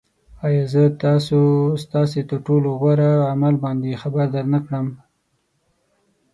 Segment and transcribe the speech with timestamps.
[0.45, 1.37] آیا زه تاسو
[1.83, 4.87] ستاسې تر ټولو غوره عمل باندې خبر درنه نه کړم